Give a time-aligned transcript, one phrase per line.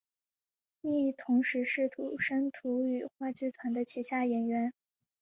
[0.81, 4.73] 亦同时是土生土语话剧团的旗下演员。